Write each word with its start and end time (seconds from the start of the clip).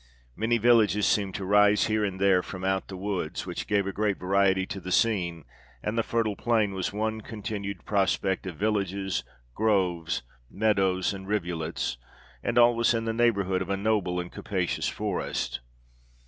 Many 0.35 0.57
villages 0.57 1.05
seemed 1.05 1.35
to 1.35 1.45
rise 1.45 1.85
here 1.85 2.03
and 2.03 2.19
there 2.19 2.41
from 2.41 2.63
out 2.63 2.87
the 2.87 2.97
woods, 2.97 3.45
which 3.45 3.67
gave 3.67 3.85
a 3.85 3.91
great 3.93 4.17
variety 4.17 4.65
to 4.65 4.79
the 4.79 4.91
scene, 4.91 5.45
and 5.83 5.95
the 5.95 6.01
fertile 6.01 6.35
plain 6.35 6.73
was 6.73 6.91
one 6.91 7.21
continued 7.21 7.85
prospect 7.85 8.47
of 8.47 8.55
villages, 8.55 9.23
groves, 9.53 10.23
meadows, 10.49 11.13
and 11.13 11.27
rivulets, 11.27 11.99
and 12.41 12.57
all 12.57 12.75
was 12.75 12.95
in 12.95 13.05
the 13.05 13.13
neighbourhood 13.13 13.61
of 13.61 13.69
a 13.69 13.77
noble 13.77 14.19
and 14.19 14.31
capacious 14.31 14.87
forest. 14.87 15.59